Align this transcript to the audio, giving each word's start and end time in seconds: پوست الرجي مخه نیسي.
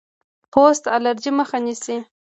پوست 0.51 0.83
الرجي 0.95 1.31
مخه 1.39 1.57
نیسي. 1.65 1.95